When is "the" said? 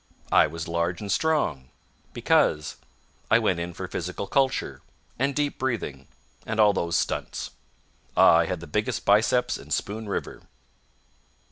8.61-8.65